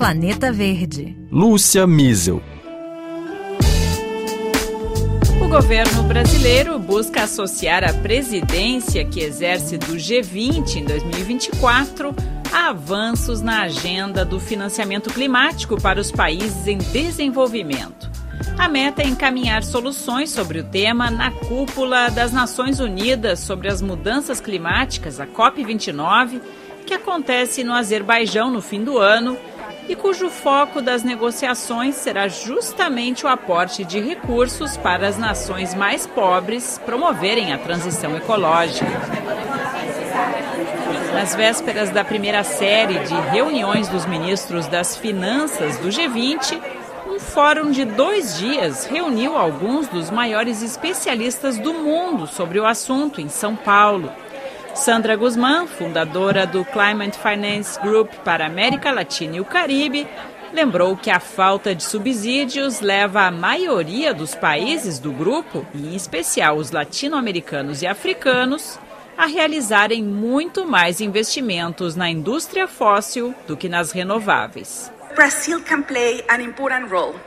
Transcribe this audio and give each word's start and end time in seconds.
Planeta 0.00 0.50
Verde. 0.50 1.14
Lúcia 1.30 1.86
Miesel. 1.86 2.42
O 5.44 5.46
governo 5.46 6.04
brasileiro 6.04 6.78
busca 6.78 7.24
associar 7.24 7.84
a 7.84 7.92
presidência 7.92 9.04
que 9.04 9.20
exerce 9.20 9.76
do 9.76 9.96
G20 9.96 10.76
em 10.76 10.84
2024 10.86 12.14
a 12.50 12.70
avanços 12.70 13.42
na 13.42 13.60
agenda 13.64 14.24
do 14.24 14.40
financiamento 14.40 15.12
climático 15.12 15.78
para 15.78 16.00
os 16.00 16.10
países 16.10 16.66
em 16.66 16.78
desenvolvimento. 16.78 18.10
A 18.56 18.70
meta 18.70 19.02
é 19.02 19.06
encaminhar 19.06 19.62
soluções 19.62 20.30
sobre 20.30 20.60
o 20.60 20.64
tema 20.64 21.10
na 21.10 21.30
cúpula 21.30 22.08
das 22.08 22.32
Nações 22.32 22.80
Unidas 22.80 23.40
sobre 23.40 23.68
as 23.68 23.82
Mudanças 23.82 24.40
Climáticas, 24.40 25.20
a 25.20 25.26
COP29, 25.26 26.40
que 26.86 26.94
acontece 26.94 27.62
no 27.62 27.74
Azerbaijão 27.74 28.50
no 28.50 28.62
fim 28.62 28.82
do 28.82 28.96
ano 28.96 29.36
e 29.90 29.96
cujo 29.96 30.30
foco 30.30 30.80
das 30.80 31.02
negociações 31.02 31.96
será 31.96 32.28
justamente 32.28 33.26
o 33.26 33.28
aporte 33.28 33.84
de 33.84 33.98
recursos 33.98 34.76
para 34.76 35.08
as 35.08 35.18
nações 35.18 35.74
mais 35.74 36.06
pobres 36.06 36.80
promoverem 36.86 37.52
a 37.52 37.58
transição 37.58 38.16
ecológica. 38.16 38.86
Nas 41.12 41.34
vésperas 41.34 41.90
da 41.90 42.04
primeira 42.04 42.44
série 42.44 43.00
de 43.00 43.14
reuniões 43.32 43.88
dos 43.88 44.06
ministros 44.06 44.68
das 44.68 44.96
Finanças 44.96 45.76
do 45.78 45.88
G20, 45.88 46.60
um 47.08 47.18
fórum 47.18 47.72
de 47.72 47.84
dois 47.84 48.38
dias 48.38 48.84
reuniu 48.84 49.36
alguns 49.36 49.88
dos 49.88 50.08
maiores 50.08 50.62
especialistas 50.62 51.58
do 51.58 51.74
mundo 51.74 52.28
sobre 52.28 52.60
o 52.60 52.64
assunto 52.64 53.20
em 53.20 53.28
São 53.28 53.56
Paulo. 53.56 54.12
Sandra 54.80 55.14
Guzmán, 55.14 55.66
fundadora 55.66 56.46
do 56.46 56.64
Climate 56.64 57.18
Finance 57.18 57.78
Group 57.78 58.10
para 58.24 58.44
a 58.44 58.46
América 58.46 58.90
Latina 58.90 59.36
e 59.36 59.40
o 59.40 59.44
Caribe, 59.44 60.08
lembrou 60.54 60.96
que 60.96 61.10
a 61.10 61.20
falta 61.20 61.74
de 61.74 61.84
subsídios 61.84 62.80
leva 62.80 63.26
a 63.26 63.30
maioria 63.30 64.14
dos 64.14 64.34
países 64.34 64.98
do 64.98 65.12
grupo, 65.12 65.66
e 65.74 65.88
em 65.88 65.94
especial 65.94 66.56
os 66.56 66.70
latino-americanos 66.70 67.82
e 67.82 67.86
africanos, 67.86 68.78
a 69.18 69.26
realizarem 69.26 70.02
muito 70.02 70.66
mais 70.66 71.02
investimentos 71.02 71.94
na 71.94 72.08
indústria 72.08 72.66
fóssil 72.66 73.34
do 73.46 73.58
que 73.58 73.68
nas 73.68 73.92
renováveis. 73.92 74.90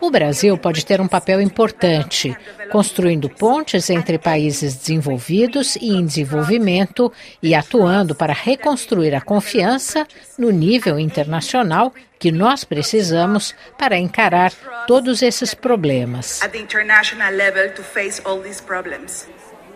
O 0.00 0.10
Brasil 0.12 0.56
pode 0.56 0.86
ter 0.86 1.00
um 1.00 1.08
papel 1.08 1.40
importante, 1.40 2.36
construindo 2.70 3.28
pontes 3.28 3.90
entre 3.90 4.16
países 4.16 4.76
desenvolvidos 4.76 5.74
e 5.74 5.88
em 5.88 6.06
desenvolvimento 6.06 7.12
e 7.42 7.52
atuando 7.52 8.14
para 8.14 8.32
reconstruir 8.32 9.12
a 9.12 9.20
confiança 9.20 10.06
no 10.38 10.50
nível 10.50 11.00
internacional 11.00 11.92
que 12.16 12.30
nós 12.30 12.62
precisamos 12.62 13.56
para 13.76 13.98
encarar 13.98 14.52
todos 14.86 15.20
esses 15.20 15.52
problemas. 15.52 16.38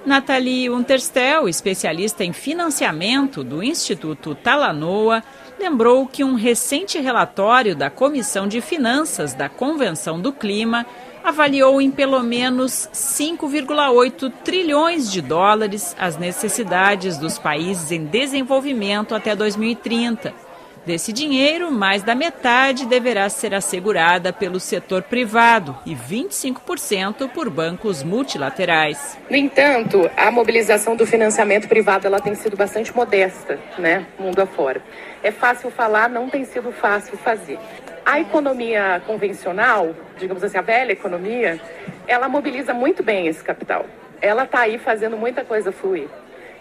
Nathalie 0.07 0.69
Unterstel, 0.69 1.49
especialista 1.49 2.23
em 2.23 2.33
financiamento 2.33 3.43
do 3.43 3.63
Instituto 3.63 4.35
Talanoa, 4.35 5.25
lembrou 5.59 6.07
que 6.07 6.25
um 6.25 6.35
recente 6.35 6.99
relatório 6.99 7.75
da 7.75 7.91
Comissão 7.91 8.47
de 8.47 8.61
Finanças 8.61 9.35
da 9.35 9.49
Convenção 9.49 10.21
do 10.21 10.33
Clima 10.33 10.87
avaliou 11.23 11.81
em 11.81 11.91
pelo 11.91 12.23
menos 12.23 12.89
5,8 12.93 14.31
trilhões 14.45 15.11
de 15.11 15.23
dólares 15.23 15.97
as 15.99 16.19
necessidades 16.19 17.17
dos 17.17 17.39
países 17.39 17.91
em 17.91 18.05
desenvolvimento 18.05 19.15
até 19.15 19.35
2030. 19.35 20.44
Desse 20.87 21.15
dinheiro, 21.15 21.73
mais 21.73 22.03
da 22.03 22.15
metade 22.15 22.85
deverá 22.85 23.27
ser 23.31 23.55
assegurada 23.55 24.35
pelo 24.35 24.61
setor 24.61 25.03
privado 25.03 25.75
e 25.87 25.95
25% 25.95 27.31
por 27.31 27.49
bancos 27.49 28.03
multilaterais. 28.03 29.19
No 29.31 29.37
entanto, 29.37 30.11
a 30.15 30.31
mobilização 30.31 30.95
do 30.95 31.07
financiamento 31.07 31.69
privado 31.69 32.07
ela 32.07 32.21
tem 32.21 32.35
sido 32.35 32.55
bastante 32.55 32.95
modesta, 32.95 33.59
né, 33.79 34.07
mundo 34.19 34.43
afora. 34.43 34.83
É 35.23 35.31
fácil 35.31 35.71
falar, 35.71 36.11
não 36.11 36.29
tem 36.29 36.45
sido 36.45 36.71
fácil 36.71 37.17
fazer. 37.17 37.59
A 38.05 38.21
economia 38.21 39.01
convencional, 39.07 39.95
digamos 40.19 40.45
assim, 40.45 40.59
a 40.59 40.63
velha 40.63 40.93
economia, 40.93 41.59
ela 42.07 42.29
mobiliza 42.29 42.75
muito 42.75 43.03
bem 43.03 43.27
esse 43.27 43.43
capital. 43.43 43.87
Ela 44.21 44.45
está 44.45 44.61
aí 44.61 44.77
fazendo 44.77 45.17
muita 45.17 45.43
coisa 45.47 45.73
fluir. 45.73 46.09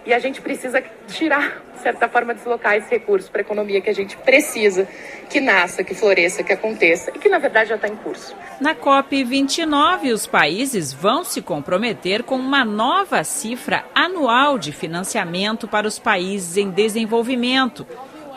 E 0.06 0.14
a 0.14 0.20
gente 0.20 0.42
precisa 0.42 0.84
tirar, 1.08 1.62
de 1.74 1.82
certa 1.82 2.10
forma, 2.10 2.34
deslocar 2.34 2.76
esse 2.76 2.90
recurso 2.90 3.32
para 3.32 3.42
a 3.42 3.44
economia 3.44 3.80
que 3.80 3.90
a 3.90 3.94
gente 3.94 4.18
precisa 4.18 4.88
que 5.30 5.40
nasça, 5.40 5.84
que 5.84 5.94
floresça, 5.94 6.44
que 6.44 6.52
aconteça 6.52 7.12
e 7.16 7.20
que, 7.20 7.30
na 7.30 7.40
verdade, 7.40 7.70
já 7.70 7.76
está 7.76 7.88
em 7.88 7.96
curso. 7.96 8.36
Na 8.60 8.76
COP29, 8.76 10.12
os 10.14 10.28
países 10.28 10.92
vão 10.92 11.24
se 11.24 11.42
comprometer 11.42 12.24
com 12.24 12.36
uma 12.36 12.66
nova 12.66 13.24
cifra 13.24 13.86
anual 13.96 14.58
de 14.58 14.72
financiamento 14.72 15.68
para 15.68 15.88
os 15.88 15.98
países 15.98 16.58
em 16.58 16.70
desenvolvimento 16.70 17.88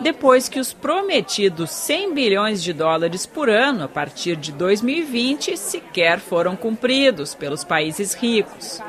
depois 0.00 0.48
que 0.48 0.60
os 0.60 0.72
prometidos 0.72 1.70
100 1.70 2.14
bilhões 2.14 2.62
de 2.62 2.72
dólares 2.72 3.24
por 3.24 3.48
ano 3.48 3.84
a 3.84 3.88
partir 3.88 4.36
de 4.36 4.52
2020 4.52 5.56
sequer 5.56 6.18
foram 6.18 6.54
cumpridos 6.54 7.34
pelos 7.34 7.64
países 7.64 8.14
ricos. 8.14 8.80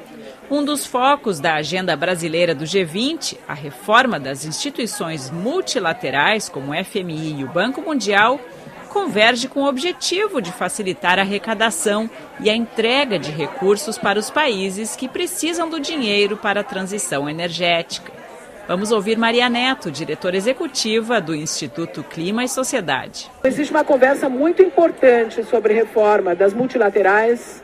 Um 0.50 0.64
dos 0.64 0.86
focos 0.86 1.42
da 1.42 1.56
agenda 1.56 1.94
brasileira 1.94 2.56
do 2.56 2.64
G20, 2.64 3.38
a 3.46 3.54
reforma 3.54 4.18
das 4.18 4.46
instituições 4.46 5.30
multilaterais 5.30 6.48
como 6.48 6.72
o 6.72 6.86
FMI 6.86 7.42
e 7.42 7.44
o 7.44 7.50
Banco 7.50 7.82
Mundial, 7.82 8.40
converge 8.88 9.50
com 9.50 9.64
o 9.64 9.68
objetivo 9.68 10.42
de 10.42 10.54
facilitar 10.54 11.20
a 11.20 11.24
arrecadação 11.24 12.10
e 12.40 12.50
a 12.50 12.56
entrega 12.56 13.20
de 13.20 13.30
recursos 13.30 13.98
para 13.98 14.18
os 14.18 14.30
países 14.30 14.96
que 14.96 15.10
precisam 15.10 15.70
do 15.70 15.82
dinheiro 15.82 16.38
para 16.38 16.62
a 16.62 16.64
transição 16.64 17.30
energética. 17.30 18.14
Vamos 18.70 18.90
ouvir 18.94 19.18
Maria 19.18 19.50
Neto, 19.50 19.92
diretora 19.92 20.38
executiva 20.38 21.20
do 21.20 21.36
Instituto 21.36 22.04
Clima 22.04 22.46
e 22.46 22.48
Sociedade. 22.48 23.30
Existe 23.44 23.72
uma 23.72 23.84
conversa 23.84 24.30
muito 24.30 24.64
importante 24.64 25.44
sobre 25.44 25.74
reforma 25.74 26.34
das 26.34 26.54
multilaterais, 26.54 27.62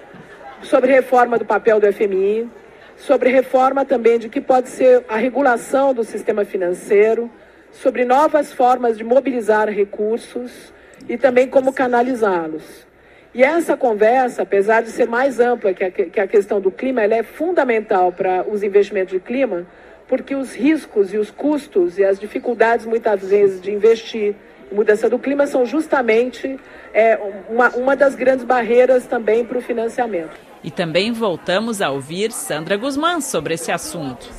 sobre 0.64 0.92
reforma 0.92 1.38
do 1.38 1.46
papel 1.46 1.80
do 1.80 1.92
FMI, 1.92 2.50
sobre 2.98 3.30
reforma 3.30 3.86
também 3.86 4.20
de 4.20 4.30
que 4.30 4.40
pode 4.42 4.70
ser 4.70 5.04
a 5.08 5.18
regulação 5.18 5.94
do 5.94 6.04
sistema 6.04 6.46
financeiro, 6.46 7.30
sobre 7.72 8.06
novas 8.06 8.54
formas 8.54 8.98
de 8.98 9.04
mobilizar 9.04 9.68
recursos 9.70 10.74
e 11.10 11.18
também 11.18 11.48
como 11.48 11.74
canalizá-los. 11.74 12.86
E 13.34 13.44
essa 13.44 13.76
conversa, 13.76 14.44
apesar 14.44 14.84
de 14.84 14.90
ser 14.92 15.08
mais 15.08 15.40
ampla 15.40 15.74
que 15.74 15.84
a, 15.84 15.90
que 15.90 16.20
a 16.20 16.28
questão 16.28 16.62
do 16.62 16.70
clima, 16.70 17.02
ela 17.02 17.16
é 17.16 17.24
fundamental 17.24 18.12
para 18.12 18.48
os 18.48 18.62
investimentos 18.62 19.12
de 19.12 19.20
clima, 19.20 19.66
porque 20.08 20.36
os 20.36 20.54
riscos 20.54 21.14
e 21.14 21.18
os 21.18 21.32
custos 21.32 21.98
e 21.98 22.04
as 22.04 22.20
dificuldades, 22.20 22.86
muitas 22.86 23.28
vezes, 23.28 23.60
de 23.60 23.72
investir 23.72 24.36
mudança 24.72 25.10
do 25.10 25.20
clima 25.20 25.48
são 25.48 25.66
justamente 25.66 26.60
é, 26.94 27.20
uma, 27.50 27.70
uma 27.70 27.96
das 27.96 28.16
grandes 28.16 28.46
barreiras 28.46 29.06
também 29.06 29.44
para 29.46 29.58
o 29.58 29.62
financiamento. 29.62 30.32
E 30.64 30.72
também 30.72 31.12
voltamos 31.12 31.82
a 31.82 31.90
ouvir 31.90 32.32
Sandra 32.32 32.78
Guzmán 32.78 33.20
sobre 33.20 33.56
esse 33.56 33.70
assunto. 33.70 34.30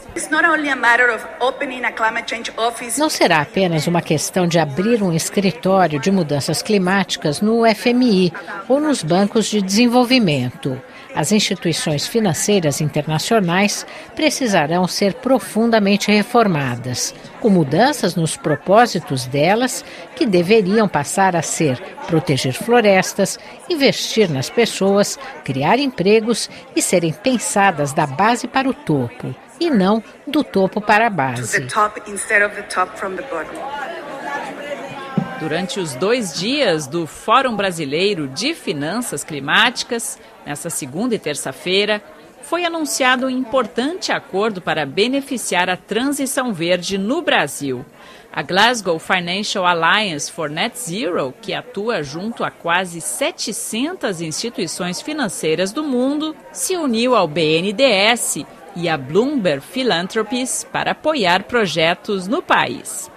Não 2.99 3.11
será 3.11 3.41
apenas 3.41 3.87
uma 3.87 4.01
questão 4.01 4.47
de 4.47 4.59
abrir 4.59 5.03
um 5.03 5.13
escritório 5.13 6.01
de 6.01 6.11
mudanças 6.11 6.63
climáticas 6.63 7.43
no 7.43 7.63
FMI 7.75 8.33
ou 8.67 8.81
nos 8.81 9.03
bancos 9.03 9.47
de 9.47 9.61
desenvolvimento. 9.61 10.81
As 11.15 11.31
instituições 11.31 12.07
financeiras 12.07 12.81
internacionais 12.81 13.87
precisarão 14.17 14.89
ser 14.89 15.15
profundamente 15.15 16.11
reformadas, 16.11 17.15
com 17.41 17.49
mudanças 17.49 18.17
nos 18.17 18.37
propósitos 18.37 19.25
delas, 19.27 19.85
que 20.17 20.27
deveriam 20.27 20.89
passar 20.89 21.37
a 21.37 21.43
ser 21.43 21.81
proteger 22.09 22.53
florestas, 22.53 23.39
investir 23.71 24.29
nas 24.29 24.51
pessoas, 24.51 25.17
criar 25.45 25.79
empregos 25.79 26.51
e 26.75 26.83
serem 26.83 27.13
pensadas 27.13 27.93
da 27.93 28.07
base 28.07 28.49
para 28.49 28.69
o 28.69 28.75
topo, 28.75 29.33
e 29.61 29.71
não 29.71 30.03
do 30.27 30.43
topo 30.43 30.81
para 30.81 31.07
a 31.07 31.11
base. 31.11 31.43
Durante 35.45 35.79
os 35.79 35.95
dois 35.95 36.33
dias 36.41 36.87
do 36.87 37.07
Fórum 37.07 37.55
Brasileiro 37.55 38.27
de 38.29 38.55
Finanças 38.55 39.23
Climáticas, 39.23 40.19
nessa 40.47 40.71
segunda 40.71 41.15
e 41.15 41.19
terça-feira, 41.19 42.03
foi 42.41 42.65
anunciado 42.65 43.27
um 43.27 43.31
importante 43.31 44.11
acordo 44.11 44.63
para 44.63 44.87
beneficiar 44.87 45.69
a 45.69 45.77
transição 45.77 46.55
verde 46.55 46.97
no 46.97 47.21
Brasil. 47.21 47.85
A 48.33 48.41
Glasgow 48.41 48.99
Financial 48.99 49.67
Alliance 49.67 50.33
for 50.33 50.49
Net 50.49 50.79
Zero, 50.79 51.35
que 51.43 51.53
atua 51.53 52.03
junto 52.03 52.43
a 52.43 52.51
quase 52.51 53.03
700 53.03 54.23
instituições 54.23 55.03
financeiras 55.03 55.73
do 55.73 55.85
mundo, 55.85 56.35
se 56.53 56.75
uniu 56.75 57.15
ao 57.15 57.29
BNDES 57.29 58.47
e 58.75 58.89
à 58.89 58.97
Bloomberg 58.97 59.61
Philanthropies 59.61 60.67
para 60.73 60.93
apoiar 60.93 61.43
projetos 61.43 62.27
no 62.27 62.41
país. 62.41 63.13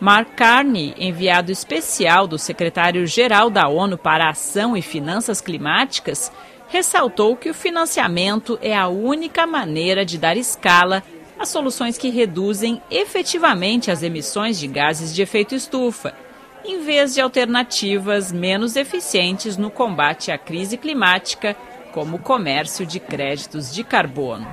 Mark 0.00 0.30
Carney, 0.34 0.94
enviado 0.96 1.52
especial 1.52 2.26
do 2.26 2.38
secretário-geral 2.38 3.50
da 3.50 3.68
ONU 3.68 3.98
para 3.98 4.30
Ação 4.30 4.74
e 4.74 4.80
Finanças 4.80 5.42
Climáticas, 5.42 6.32
ressaltou 6.68 7.36
que 7.36 7.50
o 7.50 7.54
financiamento 7.54 8.58
é 8.62 8.74
a 8.74 8.88
única 8.88 9.46
maneira 9.46 10.02
de 10.02 10.16
dar 10.16 10.38
escala 10.38 11.02
às 11.38 11.50
soluções 11.50 11.98
que 11.98 12.08
reduzem 12.08 12.80
efetivamente 12.90 13.90
as 13.90 14.02
emissões 14.02 14.58
de 14.58 14.66
gases 14.66 15.14
de 15.14 15.20
efeito 15.20 15.54
estufa, 15.54 16.14
em 16.64 16.82
vez 16.82 17.12
de 17.12 17.20
alternativas 17.20 18.32
menos 18.32 18.76
eficientes 18.76 19.58
no 19.58 19.70
combate 19.70 20.32
à 20.32 20.38
crise 20.38 20.78
climática, 20.78 21.54
como 21.92 22.16
o 22.16 22.20
comércio 22.20 22.86
de 22.86 22.98
créditos 22.98 23.74
de 23.74 23.84
carbono. 23.84 24.48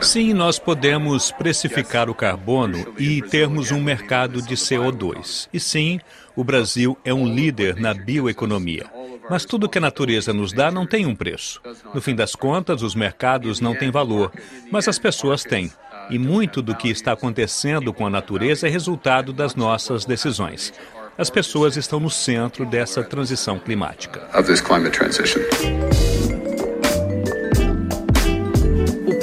Sim, 0.00 0.32
nós 0.32 0.58
podemos 0.58 1.30
precificar 1.30 2.08
o 2.08 2.14
carbono 2.14 2.94
e 2.98 3.20
termos 3.22 3.70
um 3.70 3.80
mercado 3.80 4.40
de 4.40 4.54
CO2. 4.54 5.48
E 5.52 5.60
sim, 5.60 6.00
o 6.34 6.42
Brasil 6.42 6.96
é 7.04 7.12
um 7.12 7.26
líder 7.26 7.76
na 7.76 7.92
bioeconomia. 7.92 8.86
Mas 9.28 9.44
tudo 9.44 9.68
que 9.68 9.78
a 9.78 9.80
natureza 9.80 10.32
nos 10.32 10.52
dá 10.52 10.70
não 10.70 10.86
tem 10.86 11.04
um 11.04 11.14
preço. 11.14 11.60
No 11.92 12.00
fim 12.00 12.14
das 12.14 12.34
contas, 12.34 12.82
os 12.82 12.94
mercados 12.94 13.60
não 13.60 13.74
têm 13.74 13.90
valor, 13.90 14.32
mas 14.70 14.88
as 14.88 14.98
pessoas 14.98 15.42
têm. 15.42 15.70
E 16.08 16.18
muito 16.18 16.62
do 16.62 16.74
que 16.74 16.88
está 16.88 17.12
acontecendo 17.12 17.92
com 17.92 18.06
a 18.06 18.10
natureza 18.10 18.68
é 18.68 18.70
resultado 18.70 19.32
das 19.32 19.54
nossas 19.54 20.04
decisões. 20.04 20.72
As 21.18 21.30
pessoas 21.30 21.76
estão 21.76 21.98
no 21.98 22.10
centro 22.10 22.64
dessa 22.64 23.02
transição 23.02 23.58
climática. 23.58 24.28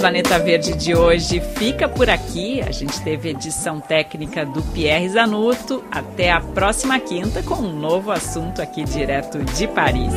Planeta 0.04 0.38
Verde 0.38 0.74
de 0.74 0.94
hoje 0.94 1.40
fica 1.40 1.88
por 1.88 2.10
aqui. 2.10 2.62
A 2.62 2.72
gente 2.72 3.02
teve 3.04 3.30
edição 3.30 3.80
técnica 3.80 4.46
do 4.46 4.62
Pierre 4.62 5.08
Zanuto. 5.08 5.82
Até 5.90 6.30
a 6.30 6.42
próxima 6.42 7.00
quinta 7.00 7.42
com 7.42 7.56
um 7.56 7.72
novo 7.72 8.12
assunto 8.12 8.62
aqui 8.62 8.84
direto 8.84 9.42
de 9.56 9.66
Paris. 9.66 10.12